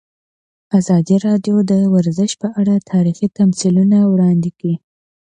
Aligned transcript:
ازادي 0.79 1.15
راډیو 1.25 1.55
د 1.71 1.73
ورزش 1.93 2.31
په 2.41 2.47
اړه 2.59 2.75
تاریخي 2.91 3.27
تمثیلونه 3.39 3.97
وړاندې 4.11 4.49
کړي. 4.57 4.75